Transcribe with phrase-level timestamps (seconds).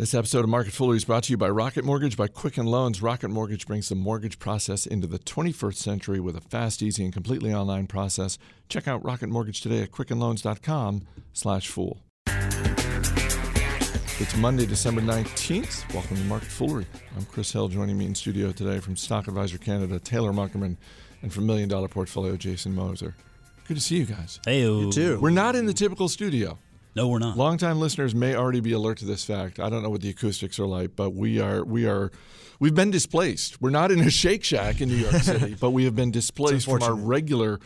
[0.00, 3.02] This episode of Market Foolery is brought to you by Rocket Mortgage by Quicken Loans.
[3.02, 7.12] Rocket Mortgage brings the mortgage process into the 21st century with a fast, easy, and
[7.12, 8.38] completely online process.
[8.70, 12.00] Check out Rocket Mortgage today at quickenloans.com slash fool.
[14.18, 15.92] It's Monday, December 19th.
[15.92, 16.86] Welcome to Market Foolery.
[17.14, 17.68] I'm Chris Hill.
[17.68, 20.78] Joining me in studio today from Stock Advisor Canada, Taylor Muckerman,
[21.20, 23.16] and from Million Dollar Portfolio, Jason Moser.
[23.68, 24.40] Good to see you guys.
[24.46, 25.20] Hey, you too.
[25.20, 26.58] We're not in the typical studio.
[26.94, 27.36] No, we're not.
[27.36, 29.60] Longtime listeners may already be alert to this fact.
[29.60, 32.10] I don't know what the acoustics are like, but we are we are
[32.58, 33.60] we've been displaced.
[33.62, 36.66] We're not in a Shake Shack in New York City, but we have been displaced
[36.66, 37.60] from our regular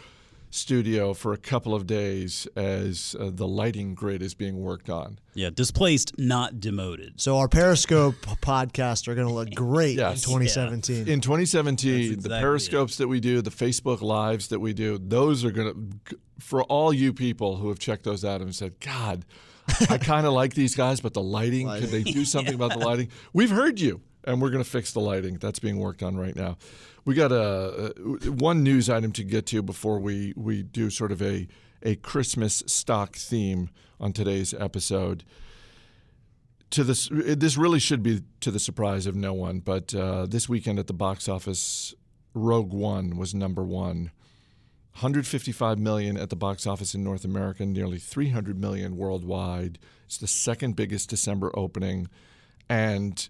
[0.50, 5.18] studio for a couple of days as uh, the lighting grid is being worked on.
[5.34, 7.20] Yeah, displaced, not demoted.
[7.20, 10.24] So our Periscope podcasts are going to look great Yes.
[10.24, 11.08] in 2017.
[11.08, 14.96] In 2017, That's the exactly periscopes that we do, the Facebook lives that we do,
[14.98, 18.80] those are going to for all you people who have checked those out and said,
[18.80, 19.24] "God,
[19.88, 22.84] I kind of like these guys, but the lighting, could they do something about the
[22.84, 25.38] lighting?" We've heard you, and we're going to fix the lighting.
[25.38, 26.56] That's being worked on right now.
[27.04, 27.92] We got a,
[28.26, 31.48] a one news item to get to before we we do sort of a
[31.82, 33.70] a Christmas stock theme
[34.00, 35.24] on today's episode
[36.74, 40.48] to this this really should be to the surprise of no one but uh, this
[40.48, 41.94] weekend at the box office
[42.34, 44.10] rogue one was number one
[44.94, 49.78] 155 million at the box office in north america nearly 300 million worldwide.
[50.06, 52.08] It's the second biggest december opening.
[52.68, 53.28] And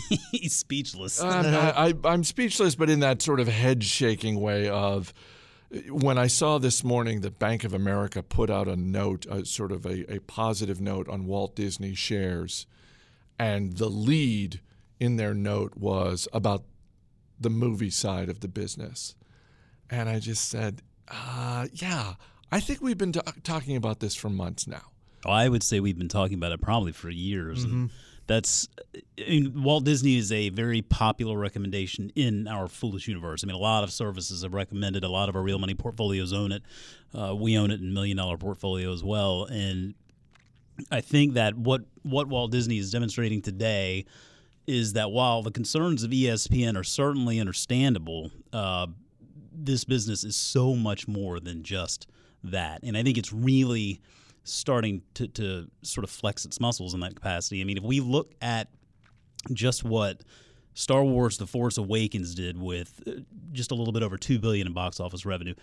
[0.30, 1.20] He's speechless.
[1.20, 5.12] Um, I'm, I, I'm speechless, but in that sort of head shaking way of
[5.88, 9.72] when I saw this morning that Bank of America put out a note, a sort
[9.72, 12.66] of a, a positive note on Walt Disney shares,
[13.38, 14.60] and the lead
[15.00, 16.64] in their note was about
[17.42, 19.14] the movie side of the business.
[19.90, 22.14] And I just said, uh, yeah,
[22.50, 24.82] I think we've been t- talking about this for months now.
[25.24, 27.64] I would say we've been talking about it probably for years.
[27.64, 27.90] And
[28.26, 28.68] that's
[29.18, 33.44] I mean, Walt Disney is a very popular recommendation in our foolish universe.
[33.44, 35.04] I mean, a lot of services have recommended.
[35.04, 36.62] A lot of our real money portfolios own it.
[37.14, 39.44] Uh, we own it in million dollar portfolio as well.
[39.44, 39.94] And
[40.90, 44.06] I think that what what Walt Disney is demonstrating today
[44.66, 48.86] is that while the concerns of ESPN are certainly understandable, uh,
[49.52, 52.06] this business is so much more than just
[52.44, 52.82] that.
[52.82, 54.00] And I think it's really
[54.44, 57.60] starting to, to sort of flex its muscles in that capacity.
[57.60, 58.68] I mean, if we look at
[59.52, 60.22] just what
[60.74, 63.12] Star Wars: The Force Awakens did with uh,
[63.52, 65.54] just a little bit over two billion in box office revenue,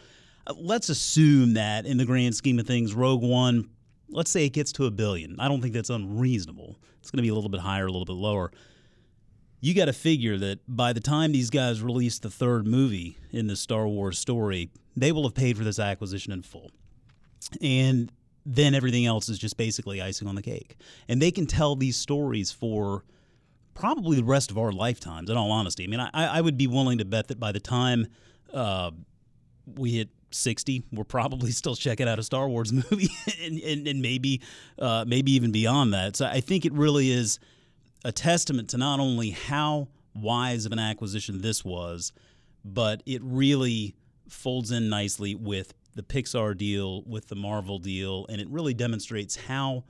[0.47, 3.69] uh, let's assume that in the grand scheme of things, Rogue One,
[4.09, 5.39] let's say it gets to a billion.
[5.39, 6.77] I don't think that's unreasonable.
[6.99, 8.51] It's going to be a little bit higher, a little bit lower.
[9.61, 13.47] You got to figure that by the time these guys release the third movie in
[13.47, 16.71] the Star Wars story, they will have paid for this acquisition in full.
[17.61, 18.11] And
[18.45, 20.77] then everything else is just basically icing on the cake.
[21.07, 23.03] And they can tell these stories for
[23.73, 25.83] probably the rest of our lifetimes, in all honesty.
[25.83, 28.07] I mean, I, I would be willing to bet that by the time
[28.53, 28.91] uh,
[29.75, 33.09] we hit 60, we're probably still checking out a Star Wars movie
[33.43, 34.41] and, and, and maybe,
[34.77, 36.15] uh, maybe even beyond that.
[36.15, 37.39] So I think it really is
[38.03, 42.11] a testament to not only how wise of an acquisition this was,
[42.63, 43.95] but it really
[44.27, 49.35] folds in nicely with the Pixar deal, with the Marvel deal, and it really demonstrates
[49.35, 49.83] how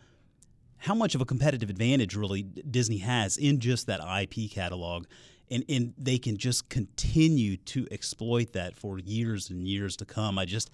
[0.84, 5.06] how much of a competitive advantage really Disney has in just that IP catalog.
[5.52, 10.40] And, and they can just continue to exploit that for years and years to come.
[10.40, 10.72] I just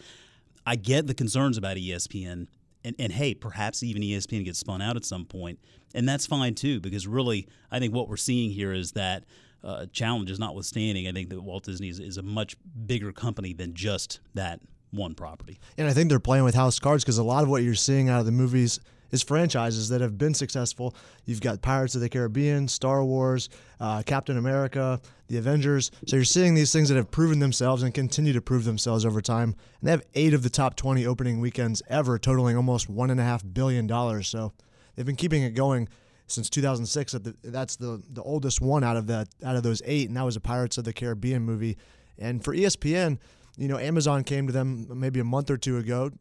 [0.65, 2.47] I get the concerns about ESPN,
[2.85, 5.59] and, and hey, perhaps even ESPN gets spun out at some point,
[5.93, 6.79] and that's fine too.
[6.79, 9.25] Because really, I think what we're seeing here is that
[9.63, 13.73] uh, challenges notwithstanding, I think that Walt Disney is, is a much bigger company than
[13.73, 14.59] just that
[14.91, 15.59] one property.
[15.77, 18.07] And I think they're playing with house cards because a lot of what you're seeing
[18.07, 18.79] out of the movies
[19.11, 20.95] is franchises that have been successful.
[21.25, 23.49] You've got Pirates of the Caribbean, Star Wars,
[23.79, 25.91] uh, Captain America, the Avengers.
[26.07, 29.21] So you're seeing these things that have proven themselves and continue to prove themselves over
[29.21, 29.55] time.
[29.79, 34.23] And they have eight of the top 20 opening weekends ever, totaling almost $1.5 billion.
[34.23, 34.53] So
[34.95, 35.87] they've been keeping it going
[36.27, 37.11] since 2006.
[37.13, 40.17] That the- That's the, the oldest one out of that out of those eight, and
[40.17, 41.77] that was a Pirates of the Caribbean movie.
[42.17, 43.19] And for ESPN,
[43.57, 46.11] you know, Amazon came to them maybe a month or two ago,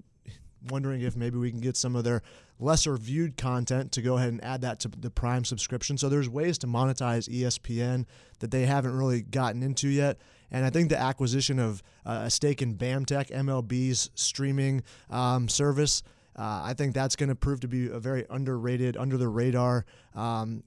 [0.69, 2.23] wondering if maybe we can get some of their
[2.59, 5.99] lesser viewed content to go ahead and add that to the Prime subscription.
[5.99, 8.07] So there's ways to monetize ESPN
[8.41, 10.19] that they haven't really gotten into yet.
[10.51, 16.03] And I think the acquisition of uh, a stake in BAMTech, MLB's streaming um, service,
[16.37, 19.85] uh, I think that's going to prove to be a very underrated, under the radar.
[20.15, 20.63] Um,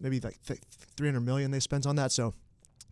[0.00, 0.60] maybe like th-
[0.96, 2.12] 300 million they spent on that.
[2.12, 2.34] So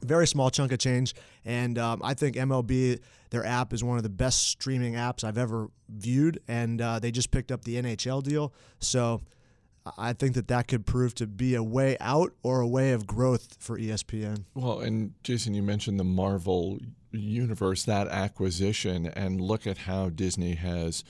[0.02, 1.14] very small chunk of change.
[1.44, 3.00] And um, I think MLB,
[3.31, 6.41] their app is one of the best streaming apps I've ever viewed.
[6.49, 8.52] And uh, they just picked up the NHL deal.
[8.79, 9.23] So
[9.97, 13.06] I think that that could prove to be a way out or a way of
[13.06, 14.44] growth for ESPN.
[14.55, 16.79] Well, and Jason, you mentioned the Marvel
[17.12, 21.02] universe, that acquisition, and look at how Disney has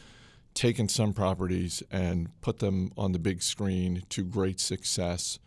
[0.55, 5.39] taken some properties and put them on the big screen to great success.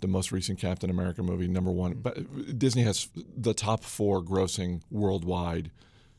[0.00, 4.80] The most recent Captain America movie, number one, but Disney has the top four grossing
[4.90, 5.70] worldwide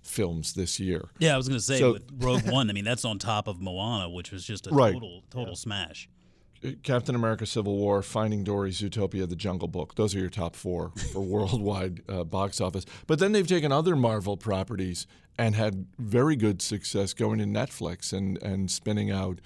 [0.02, 1.10] films this year.
[1.20, 2.70] Yeah, I was going to say So- with Rogue One.
[2.70, 4.94] I mean, that's on top of Moana, which was just a Right.
[4.94, 6.10] total total smash.
[6.84, 9.96] Captain America: Civil War, Finding Dory, Zootopia, The Jungle Book.
[9.96, 12.86] Those are your top four for worldwide uh, box office.
[13.08, 15.08] But then they've taken other Marvel properties
[15.40, 19.40] and had very good success going to Netflix and and spinning out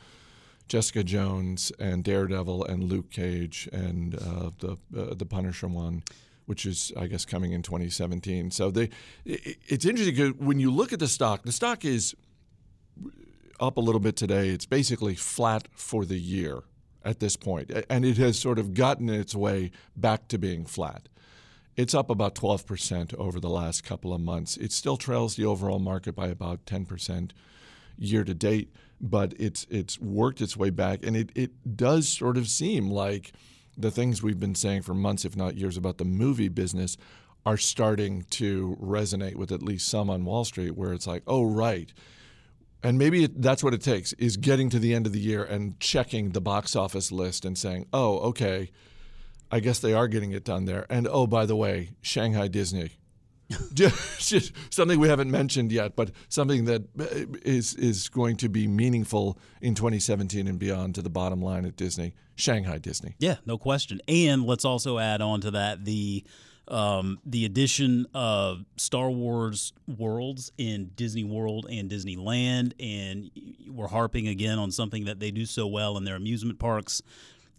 [0.67, 6.03] Jessica Jones and Daredevil and Luke Cage and uh, the uh, the Punisher one.
[6.47, 8.51] Which is, I guess, coming in 2017.
[8.51, 11.41] So they, i- it's interesting 'cause when you look at the stock.
[11.41, 12.13] The stock is
[13.59, 14.49] up a little bit today.
[14.49, 16.59] It's basically flat for the year
[17.03, 17.35] at this
[17.89, 21.09] and it has sort of gotten its way back to being flat.
[21.75, 24.55] It's up about 12% over the last couple of months.
[24.55, 27.31] It still trails the overall market by about 10%
[27.97, 32.37] year to date, but it's it's worked its way back, and it, it does sort
[32.37, 33.33] of seem like
[33.77, 36.97] the things we've been saying for months, if not years, about the movie business
[37.45, 41.43] are starting to resonate with at least some on Wall Street, where it's like, oh,
[41.43, 41.93] right.
[42.81, 45.43] And maybe it, that's what it takes is getting to the end of the year
[45.43, 48.71] and checking the box office list and saying, oh, okay,
[49.51, 50.85] I guess they are getting it done there.
[50.89, 52.91] And oh, by the way, Shanghai Disney.
[53.73, 58.67] just, something we haven't mentioned yet, but something that uh, is is going to be
[58.67, 63.15] meaningful in 2017 and beyond to the bottom line at Disney, Shanghai Disney.
[63.19, 64.01] Yeah, no question.
[64.07, 66.23] And let's also add on to that the
[66.67, 73.29] um, the addition of Star Wars worlds in Disney World and Disneyland, and
[73.69, 77.01] we're harping again on something that they do so well in their amusement parks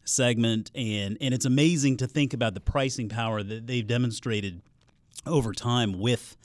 [0.05, 4.63] segment, and and it's amazing to think about the pricing power that they've demonstrated
[5.27, 6.37] over time with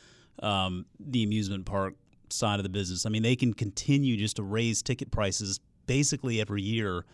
[0.42, 1.96] um, the amusement park
[2.30, 3.06] side of the business.
[3.06, 7.06] I mean, they can continue just to raise ticket prices basically every year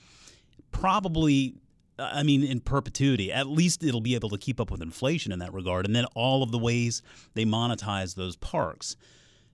[0.72, 1.56] probably
[2.00, 3.32] I mean in perpetuity.
[3.32, 6.06] At least it'll be able to keep up with inflation in that regard and then
[6.16, 7.02] all of the ways
[7.34, 8.96] they monetize those parks.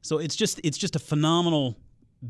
[0.02, 1.78] So it's just it's just a phenomenal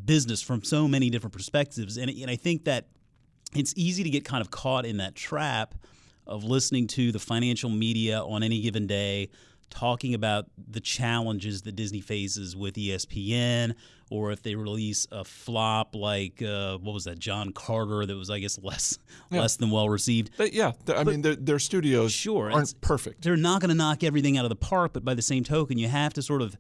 [0.06, 2.88] business from so many different perspectives and and I think that
[3.56, 5.76] it's easy to get kind of caught in that trap
[6.26, 9.30] of listening to the financial media on any given day
[9.70, 13.74] talking about the challenges that Disney faces with ESPN,
[14.10, 18.30] or if they release a flop like uh, what was that John Carter that was
[18.30, 18.98] I guess less
[19.32, 20.32] less than well received.
[20.38, 23.24] But yeah, I mean, their, their studios Sure, aren't perfect.
[23.24, 25.78] They're not going to knock everything out of the park, but by the same token,
[25.78, 26.58] you have to sort of.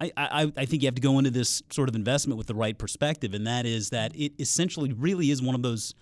[0.00, 2.54] I, I, I think you have to go into this sort of investment with the
[2.54, 5.94] right perspective, and that is that it essentially really is one of those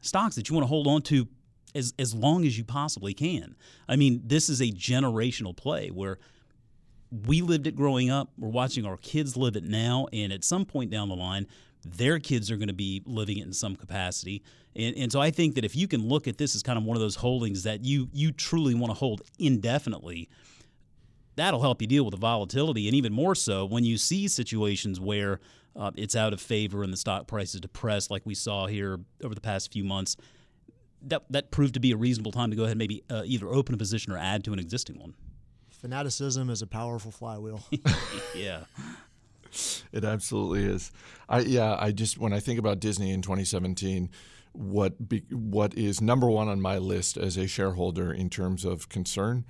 [0.00, 1.26] stocks that you want to hold on to
[1.74, 3.56] as as long as you possibly can.
[3.88, 6.18] I mean, this is a generational play where
[7.26, 8.30] we lived it growing up.
[8.38, 11.46] We're watching our kids live it now, and at some point down the line,
[11.84, 14.42] their kids are going to be living it in some capacity.
[14.76, 16.84] And, and so I think that if you can look at this as kind of
[16.84, 20.28] one of those holdings that you you truly want to hold indefinitely,
[21.36, 25.00] that'll help you deal with the volatility, and even more so when you see situations
[25.00, 25.40] where
[25.76, 29.00] uh, it's out of favor and the stock price is depressed, like we saw here
[29.24, 30.16] over the past few months.
[31.02, 33.48] That that proved to be a reasonable time to go ahead and maybe uh, either
[33.48, 35.14] open a position or add to an existing one.
[35.70, 37.62] Fanaticism is a powerful flywheel.
[38.34, 38.64] Yeah.
[39.92, 40.92] It absolutely is.
[41.28, 44.08] I yeah, I just when I think about Disney in 2017,
[44.52, 48.88] what be, what is number one on my list as a shareholder in terms of
[48.88, 49.44] concern,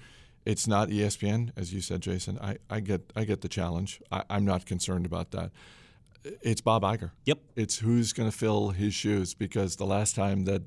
[0.46, 2.38] it's not ESPN, as you said, Jason.
[2.40, 4.00] I, I get I get the challenge.
[4.10, 5.50] I, I'm not concerned about that.
[6.42, 7.10] It's Bob Iger.
[7.24, 7.38] Yep.
[7.56, 10.62] It's who's going to fill his shoes because the last time that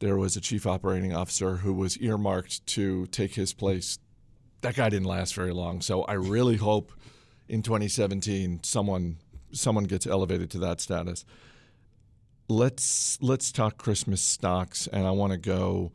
[0.00, 3.98] there was a chief operating officer who was earmarked to take his place,
[4.62, 5.80] that guy didn't last very long.
[5.80, 6.92] So I really hope
[7.48, 9.18] in 2017 someone
[9.52, 11.24] someone gets elevated to that status.
[12.48, 15.92] Let's let's talk Christmas stocks, and I want to go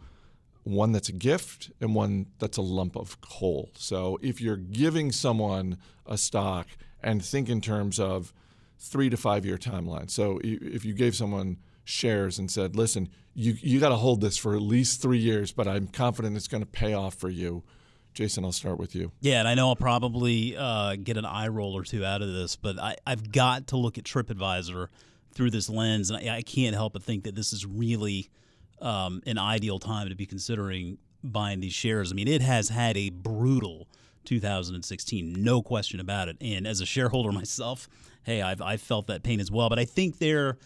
[0.64, 3.70] one that's a gift and one that's a lump of coal.
[3.76, 6.68] So if you're giving someone a stock
[7.04, 8.34] and think in terms of
[8.80, 10.10] three to five year timeline.
[10.10, 14.38] So if you gave someone shares and said, "Listen, you you got to hold this
[14.38, 17.63] for at least three years, but I'm confident it's going to pay off for you."
[18.13, 19.12] Jason, I'll start with you.
[19.20, 22.32] Yeah, and I know I'll probably uh, get an eye roll or two out of
[22.32, 24.88] this, but I, I've got to look at TripAdvisor
[25.34, 28.30] through this lens, and I, I can't help but think that this is really
[28.82, 32.12] um, an ideal time to be considering buying these shares.
[32.12, 33.89] I mean, it has had a brutal
[34.25, 36.38] 2016, no question about it.
[36.42, 37.88] And as a shareholder myself,
[38.24, 39.70] hey, I've, I've felt that pain as well.
[39.70, 40.58] But I think they're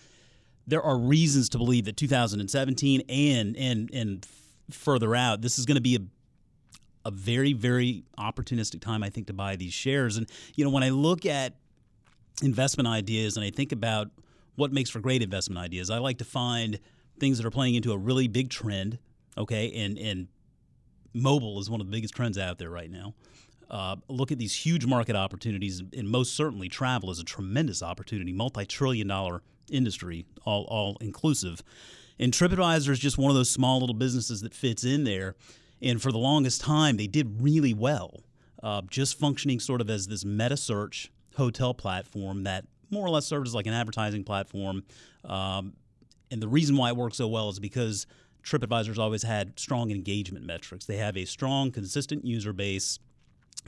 [0.70, 4.28] there are reasons to believe that 2017 and and and
[4.72, 6.00] further out, this is going to be a
[7.06, 10.18] a very very opportunistic time I think to buy these shares.
[10.18, 11.56] And you know, when I look at
[12.44, 14.10] investment ideas and I think about
[14.56, 16.80] what makes for great investment ideas, I like to find
[17.20, 19.00] things that are playing into a really big trend.
[19.38, 20.28] Okay, and and
[21.14, 23.16] mobile is one of the biggest trends out there right now.
[23.72, 28.34] Uh, look at these huge market opportunities, and most certainly travel is a tremendous opportunity,
[28.34, 31.64] multi-trillion dollar industry, all all inclusive.
[32.20, 35.36] And TripAdvisor is just one of those small little businesses that fits in there.
[35.82, 38.24] And for the longest time, they did really well,
[38.62, 43.26] uh, just functioning sort of as this meta search hotel platform that more or less
[43.26, 44.84] served as like an advertising platform.
[45.24, 45.74] Um,
[46.30, 48.06] and the reason why it works so well is because
[48.44, 50.86] TripAdvisor's always had strong engagement metrics.
[50.86, 53.00] They have a strong, consistent user base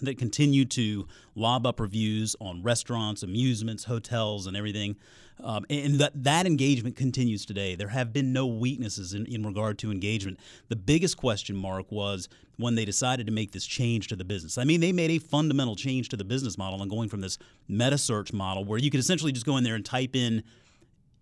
[0.02, 4.96] that continue to lob up reviews on restaurants, amusements, hotels, and everything.
[5.44, 7.76] Um, and that, that engagement continues today.
[7.76, 10.40] There have been no weaknesses in, in regard to engagement.
[10.70, 14.58] The biggest question mark was when they decided to make this change to the business.
[14.58, 17.40] I mean, they made a fundamental change to the business model and going from this
[17.68, 20.44] meta search model where you could essentially just go in there and type in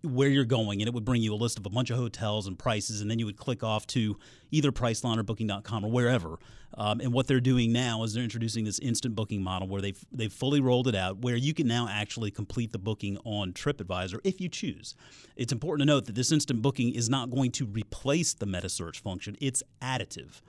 [0.02, 2.46] where you're going and it would bring you a list of a bunch of hotels
[2.46, 4.16] and prices and then you would click off to
[4.50, 6.38] either priceline or booking.com or wherever.
[6.74, 10.02] Um, and what they're doing now is they're introducing this instant booking model where they've,
[10.12, 14.20] they've fully rolled it out where you can now actually complete the booking on tripadvisor
[14.24, 14.94] if you choose.
[15.36, 18.68] It's important to note that this instant booking is not going to replace the meta
[18.68, 19.36] search function.
[19.40, 20.40] It's additive.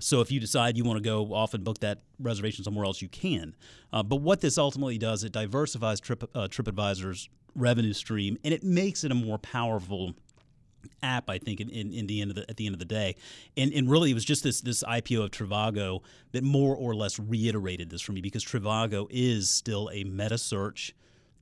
[0.00, 3.00] So if you decide you want to go off and book that reservation somewhere else,
[3.00, 3.54] you can.
[3.92, 8.62] Uh, but what this ultimately does, it diversifies Trip, uh, TripAdvisor's revenue stream, and it
[8.62, 10.14] makes it a more powerful
[11.02, 11.28] app.
[11.28, 13.16] I think in, in, in, the end of the at the end of the day,
[13.56, 16.02] and and really it was just this this IPO of Trivago
[16.32, 20.94] that more or less reiterated this for me because Trivago is still a meta search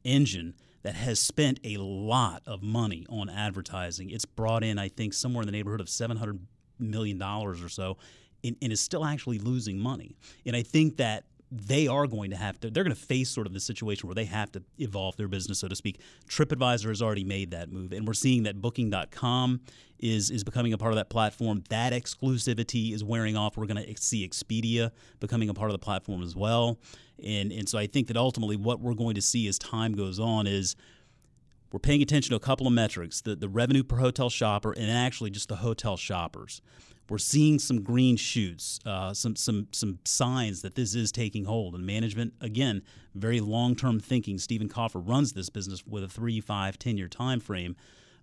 [0.05, 4.11] engine that has spent a lot of money on advertising.
[4.11, 6.39] It's brought in, I think, somewhere in the neighborhood of seven hundred
[6.79, 7.97] million dollars or so,
[8.45, 10.17] and, and is still actually losing money.
[10.45, 13.47] And I think that they are going to have to they're going to face sort
[13.47, 16.01] of the situation where they have to evolve their business so to speak.
[16.29, 19.61] Tripadvisor has already made that move and we're seeing that booking.com
[19.99, 21.63] is is becoming a part of that platform.
[21.69, 23.57] That exclusivity is wearing off.
[23.57, 26.79] We're going to see expedia becoming a part of the platform as well.
[27.23, 30.19] And and so i think that ultimately what we're going to see as time goes
[30.19, 30.77] on is
[31.73, 34.91] we're paying attention to a couple of metrics the, the revenue per hotel shopper and
[34.91, 36.61] actually just the hotel shoppers
[37.09, 41.75] we're seeing some green shoots, uh, some some some signs that this is taking hold.
[41.75, 42.83] And management, again,
[43.15, 44.39] very long-term thinking.
[44.39, 47.77] Stephen Kaufer runs this business with a three, five, ten-year time frame,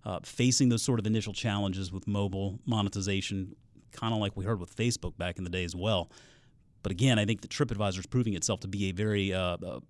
[0.04, 3.56] uh, facing those sort of initial challenges with mobile monetization,
[3.92, 6.10] kind of like we heard with Facebook back in the day as well.
[6.82, 9.80] But again, I think that TripAdvisor is proving itself to be a very uh, uh,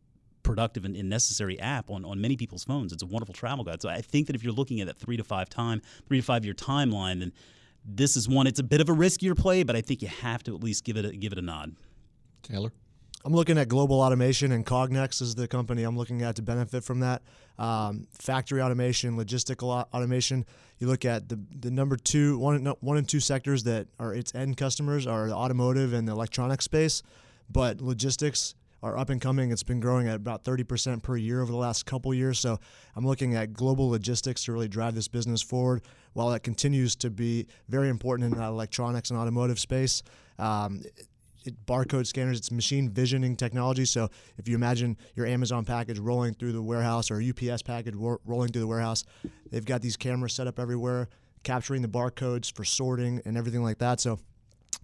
[0.45, 2.93] productive and, and, necessary app on, on many people's phones.
[2.93, 3.83] It's a wonderful travel guide.
[3.83, 6.25] So I think that if you're looking at that three to five time, three to
[6.25, 7.33] five year timeline, then
[7.85, 8.47] this is one.
[8.47, 10.85] It's a bit of a riskier play, but I think you have to at least
[10.85, 11.75] give it a, give it a nod.
[12.43, 12.73] Taylor.
[13.27, 16.85] I'm looking at Global Automation, and Cognex is the company I'm looking at to benefit
[16.85, 17.23] from that.
[17.59, 20.45] Um, factory automation, logistical automation.
[20.79, 24.35] You look at the the number two, one, one and two sectors that are its
[24.35, 27.03] end customers are the automotive and the electronic space,
[27.51, 29.51] but logistics are up and coming.
[29.51, 32.39] It's been growing at about 30% per year over the last couple years.
[32.39, 32.59] So
[32.95, 37.09] I'm looking at global logistics to really drive this business forward while that continues to
[37.09, 40.03] be very important in the electronics and automotive space.
[40.39, 40.83] Um,
[41.47, 43.87] it, barcode scanners, it's machine visioning technology.
[43.87, 48.21] So if you imagine your Amazon package rolling through the warehouse or UPS package ro-
[48.27, 49.03] rolling through the warehouse,
[49.51, 51.09] they've got these cameras set up everywhere,
[51.43, 54.01] capturing the barcodes for sorting and everything like that.
[54.01, 54.19] So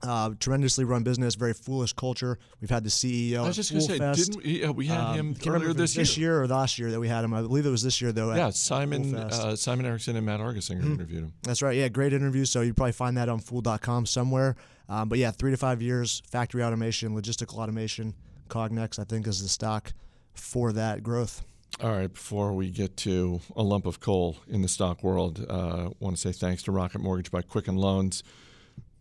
[0.03, 2.39] uh, tremendously run business, very foolish culture.
[2.61, 3.39] We've had the CEO.
[3.45, 4.33] I was just going to say, Fest.
[4.33, 6.31] didn't we, uh, we had Um, him earlier it this year?
[6.31, 7.35] year or last year that we had him.
[7.35, 8.31] I believe it was this year though.
[8.31, 10.93] at Yeah, Simon uh, Simon Erickson and Matt Argersinger Mm-hmm.
[10.95, 11.33] interviewed him.
[11.43, 11.77] That's right.
[11.77, 12.45] Yeah, great interview.
[12.45, 14.57] So you'd probably find that on Fool.com somewhere.
[14.89, 18.15] Um, but yeah, three to five years, factory automation, logistical automation,
[18.49, 19.93] Cognex, I think, is the stock
[20.35, 21.43] for that growth.
[21.81, 25.53] All right, before we get to a lump of coal in the stock world, uh,
[25.53, 28.25] I want to say thanks to Rocket Mortgage by Quicken Loans.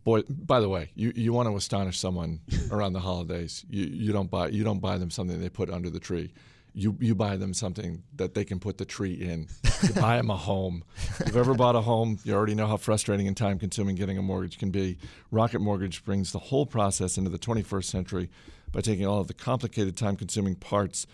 [0.04, 2.40] Boy, by the way, you, you want to astonish someone
[2.70, 3.64] around the holidays.
[3.68, 6.32] You, you don't buy you don't buy them something they put under the tree.
[6.72, 9.48] You you buy them something that they can put the tree in.
[9.82, 10.84] You buy them a home.
[11.18, 14.18] If you've ever bought a home, you already know how frustrating and time consuming getting
[14.18, 14.98] a mortgage can be.
[15.30, 18.30] Rocket Mortgage brings the whole process into the 21st century
[18.72, 21.06] by taking all of the complicated, time consuming parts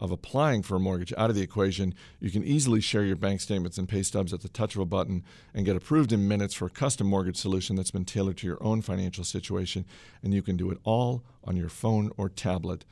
[0.00, 3.40] of applying for a mortgage out of the equation, you can easily share your bank
[3.40, 5.22] statements and pay stubs at the touch of a button
[5.54, 8.62] and get approved in minutes for a custom mortgage solution that's been tailored to your
[8.62, 9.84] own financial situation.
[10.22, 12.84] And you can do it all on your phone or tablet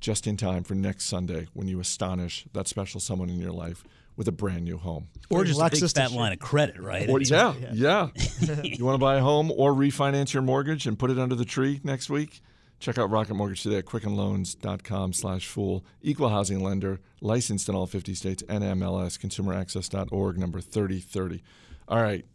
[0.00, 3.84] just in time for next Sunday when you astonish that special someone in your life
[4.16, 5.08] with a brand new home.
[5.30, 7.08] Or just a big fat line of credit, right?
[7.08, 8.08] Or, mean, yeah, yeah.
[8.62, 11.44] you want to buy a home or refinance your mortgage and put it under the
[11.44, 12.40] tree next week?
[12.84, 15.86] Check out Rocket Mortgage today at quickenloans.com slash fool.
[16.02, 21.42] Equal housing lender, licensed in all 50 states, NMLS, consumeraccess.org, number 3030.
[21.88, 22.26] All right,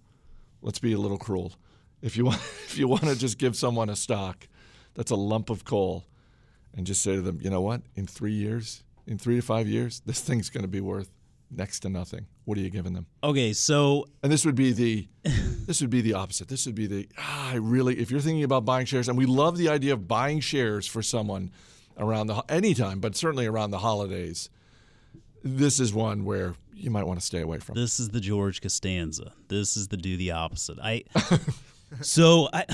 [0.64, 1.54] let's be a little cruel.
[2.02, 4.48] If you want, if you want to just give someone a stock
[4.96, 6.06] that's a lump of coal
[6.76, 9.68] and just say to them, you know what, in three years, in three to five
[9.68, 11.12] years, this thing's going to be worth
[11.52, 12.26] next to nothing.
[12.46, 13.08] What are you giving them?
[13.24, 16.48] Okay, so And this would be the this would be the opposite.
[16.48, 19.26] This would be the ah, I really if you're thinking about buying shares, and we
[19.26, 21.52] love the idea of buying shares for someone
[21.98, 24.50] around the anytime, but certainly around the holidays.
[25.42, 27.76] This is one where you might want to stay away from.
[27.76, 29.34] this is the George Costanza.
[29.48, 30.80] This is the do the opposite.
[30.80, 31.04] I
[32.02, 32.66] so I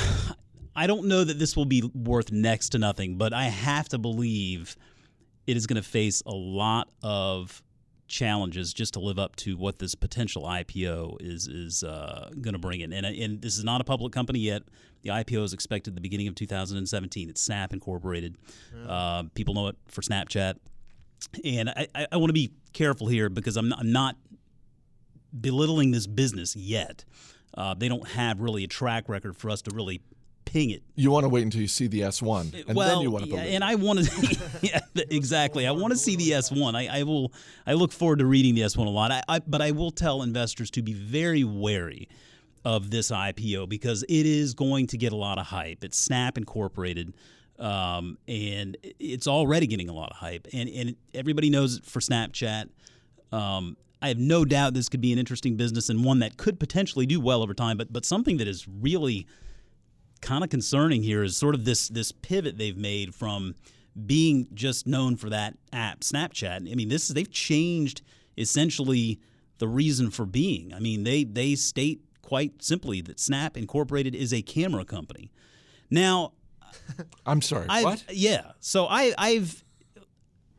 [0.76, 3.98] I don't know that this will be worth next to nothing, but I have to
[3.98, 4.76] believe
[5.48, 7.62] it is going to face a lot of
[8.08, 12.60] challenges just to live up to what this potential IPO is is uh, going to
[12.60, 12.94] bring in.
[12.94, 14.64] And, and this is not a public company yet.
[15.02, 17.30] The IPO is expected at the beginning of 2017.
[17.30, 18.38] It's Snap Incorporated.
[18.88, 20.56] Uh, people know it for Snapchat.
[21.44, 24.16] And I, I, I want to be careful here because I'm not, I'm not
[25.40, 27.06] belittling this business yet.
[27.54, 30.02] Uh, they don't have really a track record for us to really
[30.46, 33.12] ping it You want to wait until you see the S1, and well, then you
[33.12, 33.54] want to yeah, believe.
[33.56, 35.68] and I want to, yeah, exactly.
[35.68, 36.76] I want to see the S1.
[36.76, 37.34] I, I will.
[37.68, 39.12] I look forward to reading the S1 a lot.
[39.12, 42.08] I, I, but I will tell investors to be very wary
[42.64, 45.84] of this IPO because it is going to get a lot of hype.
[45.84, 47.14] It's Snap Incorporated,
[47.60, 50.48] um, and it's already getting a lot of hype.
[50.54, 52.70] And and everybody knows it for Snapchat.
[53.32, 56.60] Um, I have no doubt this could be an interesting business and one that could
[56.60, 57.78] potentially do well over time.
[57.78, 59.28] But but something that is really
[60.22, 63.56] kind of concerning here is sort of this this pivot they've made from
[64.06, 66.72] being just known for that app Snapchat.
[66.72, 68.02] I mean, this is they've changed
[68.38, 69.20] essentially
[69.58, 70.74] the reason for being.
[70.74, 75.32] I mean, they they state quite simply that Snap Incorporated is a camera company.
[75.90, 76.34] Now,
[77.26, 77.68] I'm sorry.
[77.70, 78.04] I've, what?
[78.12, 78.52] Yeah.
[78.60, 79.64] So I I've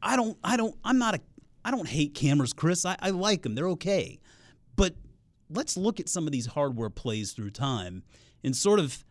[0.02, 1.20] I don't I don't I'm not a
[1.64, 2.84] I don't hate cameras, Chris.
[2.84, 3.54] I, I like them.
[3.54, 4.20] They're okay.
[4.76, 4.94] But
[5.50, 8.04] let's look at some of these hardware plays through time
[8.44, 9.04] and sort of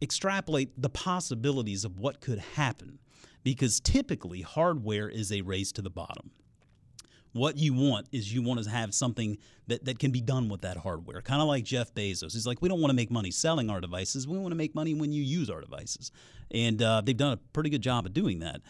[0.00, 2.98] extrapolate the possibilities of what could happen.
[3.44, 6.30] Because typically hardware is a race to the bottom.
[7.32, 10.62] What you want is you want to have something that, that can be done with
[10.62, 11.20] that hardware.
[11.20, 12.32] Kind of like Jeff Bezos.
[12.32, 14.26] He's like, we don't want to make money selling our devices.
[14.26, 16.10] We want to make money when you use our devices.
[16.50, 18.60] And uh, they've done a pretty good job of doing that.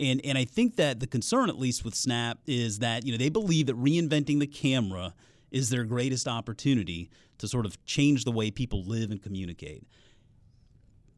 [0.00, 3.18] And, and I think that the concern, at least with Snap, is that you know
[3.18, 5.14] they believe that reinventing the camera
[5.50, 9.86] is their greatest opportunity to sort of change the way people live and communicate.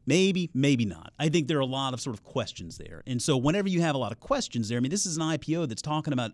[0.09, 1.13] Maybe, maybe not.
[1.19, 3.03] I think there are a lot of sort of questions there.
[3.05, 5.21] And so, whenever you have a lot of questions there, I mean, this is an
[5.21, 6.31] IPO that's talking about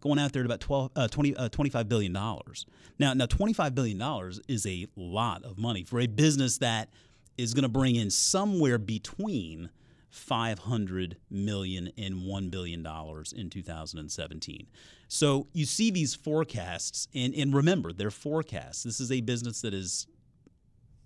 [0.00, 2.12] going out there at about 12, uh, 20, uh, $25 billion.
[2.14, 6.88] Now, now, $25 billion is a lot of money for a business that
[7.36, 9.68] is going to bring in somewhere between
[10.08, 14.66] 500 million and 1 billion dollars in 2017.
[15.08, 18.84] So you see these forecasts and and remember they're forecasts.
[18.84, 20.06] This is a business that is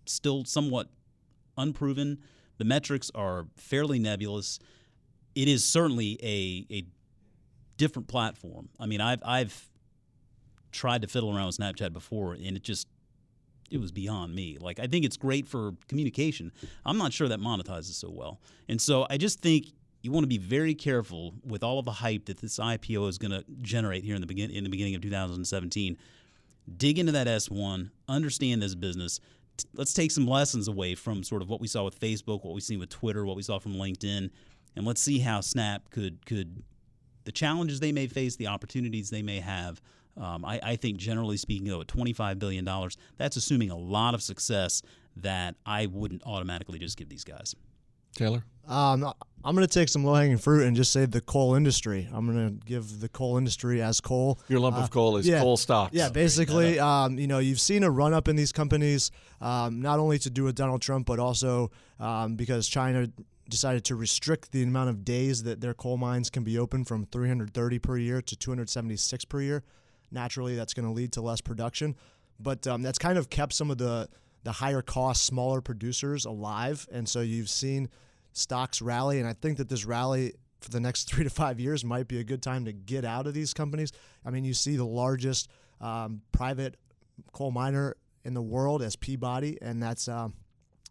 [0.07, 0.89] still somewhat
[1.57, 2.19] unproven.
[2.59, 4.59] The metrics are fairly nebulous.
[5.35, 6.85] It is certainly a a
[7.77, 8.69] different platform.
[8.79, 9.69] I mean, I've I've
[10.71, 12.89] tried to fiddle around with Snapchat before and it just
[13.71, 14.59] it was beyond me.
[14.61, 16.53] Like I think it's great for communication.
[16.85, 18.41] I'm not sure that monetizes so well.
[18.69, 19.67] And so I just think
[20.03, 23.19] you want to be very careful with all of the hype that this IPO is
[23.19, 25.97] going to generate here in the begin in the beginning of 2017.
[26.77, 29.21] Dig into that S1, understand this business.
[29.75, 32.63] Let's take some lessons away from sort of what we saw with Facebook, what we've
[32.63, 34.31] seen with Twitter, what we saw from LinkedIn,
[34.77, 36.63] and let's see how Snap could could
[37.25, 39.81] the challenges they may face, the opportunities they may have.
[40.17, 42.69] Um, I, I think, generally speaking, though, at $25 billion,
[43.17, 44.83] that's assuming a lot of success
[45.17, 47.55] that I wouldn't automatically just give these guys.
[48.15, 48.45] Taylor?
[48.69, 49.13] Um,
[49.45, 52.09] I'm going to take some low hanging fruit and just say the coal industry.
[52.13, 54.39] I'm going to give the coal industry as coal.
[54.49, 55.41] Your lump of coal is yeah.
[55.41, 55.95] coal stocks.
[55.95, 59.99] Yeah, basically, um, you know, you've seen a run up in these companies, um, not
[59.99, 63.09] only to do with Donald Trump, but also um, because China
[63.49, 67.05] decided to restrict the amount of days that their coal mines can be open from
[67.07, 69.65] 330 per year to 276 per year.
[70.13, 71.97] Naturally, that's going to lead to less production,
[72.39, 74.09] but um, that's kind of kept some of the
[74.45, 77.89] the higher cost, smaller producers alive, and so you've seen
[78.33, 79.19] stocks rally.
[79.19, 82.19] And I think that this rally for the next three to five years might be
[82.19, 83.93] a good time to get out of these companies.
[84.25, 85.49] I mean, you see the largest
[85.81, 86.77] um, private
[87.33, 90.35] coal miner in the world as Peabody, and that's um,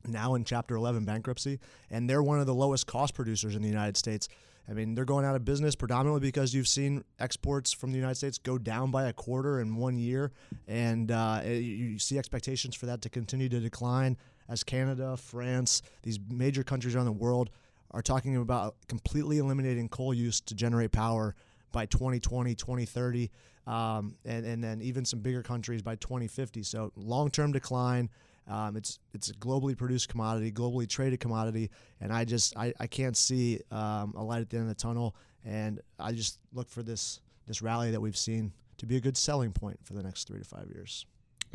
[0.07, 1.59] now in Chapter 11 bankruptcy,
[1.89, 4.27] and they're one of the lowest cost producers in the United States.
[4.69, 8.15] I mean, they're going out of business predominantly because you've seen exports from the United
[8.15, 10.31] States go down by a quarter in one year,
[10.67, 14.17] and uh, you see expectations for that to continue to decline
[14.51, 17.49] as Canada, France, these major countries around the world
[17.91, 21.35] are talking about completely eliminating coal use to generate power
[21.71, 23.31] by 2020, 2030,
[23.65, 26.63] um, and, and then even some bigger countries by 2050.
[26.63, 28.09] So long term decline.
[28.47, 32.87] Um, it's it's a globally produced commodity, globally traded commodity, and I just I, I
[32.87, 35.15] can't see um, a light at the end of the tunnel.
[35.45, 39.17] And I just look for this this rally that we've seen to be a good
[39.17, 41.05] selling point for the next three to five years.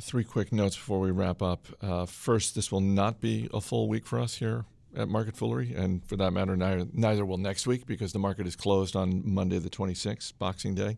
[0.01, 1.67] Three quick notes before we wrap up.
[1.81, 5.75] Uh, first, this will not be a full week for us here at Market Foolery,
[5.75, 9.23] and for that matter, neither, neither will next week because the market is closed on
[9.25, 10.97] Monday the 26th, Boxing Day.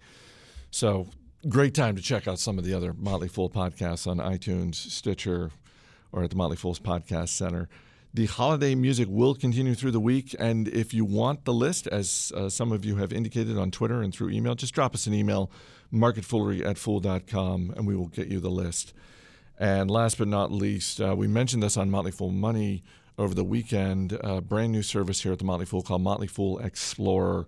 [0.70, 1.09] So,
[1.48, 5.51] great time to check out some of the other Motley Fool podcasts on iTunes, Stitcher,
[6.12, 7.68] or at the Motley Fool's Podcast Center.
[8.14, 12.33] The holiday music will continue through the week, and if you want the list, as
[12.35, 15.14] uh, some of you have indicated on Twitter and through email, just drop us an
[15.14, 15.51] email,
[15.92, 18.94] marketfoolery at fool.com, and we will get you the list.
[19.59, 22.83] And last but not least, uh, we mentioned this on Motley Fool Money
[23.18, 26.59] over the weekend a brand new service here at the Motley Fool called Motley Fool
[26.61, 27.47] Explorer,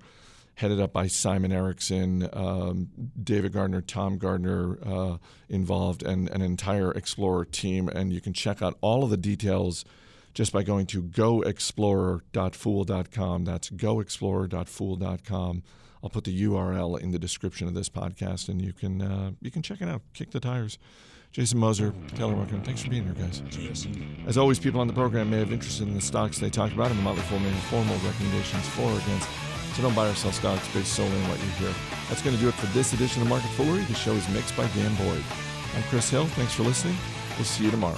[0.61, 2.91] headed up by Simon Erickson, um,
[3.23, 5.17] David Gardner, Tom Gardner uh,
[5.49, 7.89] involved, and an entire Explorer team.
[7.89, 9.87] And you can check out all of the details
[10.35, 13.45] just by going to goexplorer.fool.com.
[13.45, 15.63] That's goexplorer.fool.com.
[16.03, 19.51] I'll put the URL in the description of this podcast, and you can uh, you
[19.51, 20.03] can check it out.
[20.15, 20.79] Kick the tires.
[21.33, 23.41] Jason Moser, Taylor Muckerman, thanks for being here, guys.
[24.27, 26.91] As always, people on the program may have interest in the stocks they talk about,
[26.91, 29.29] and the Motley Fool may have formal recommendations for or against.
[29.75, 31.73] So don't buy or sell stocks based solely on what you hear.
[32.09, 33.83] That's going to do it for this edition of Market Foolery.
[33.85, 35.23] The show is mixed by Dan Boyd.
[35.77, 36.27] I'm Chris Hill.
[36.27, 36.97] Thanks for listening.
[37.37, 37.97] We'll see you tomorrow.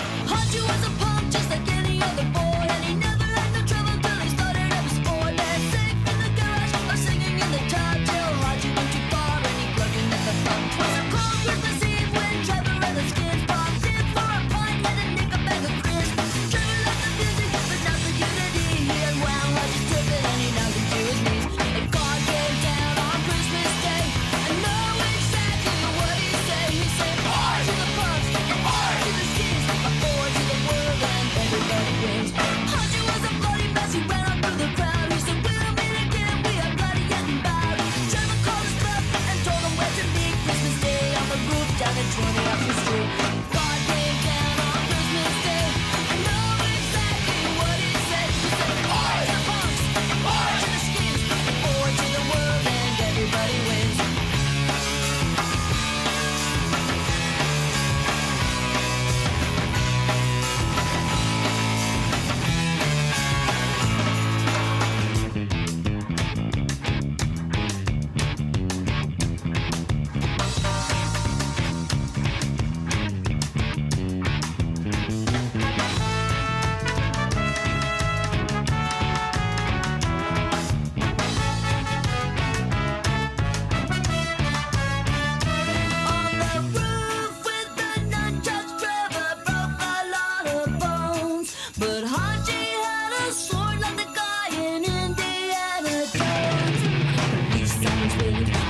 [98.32, 98.61] Thank you.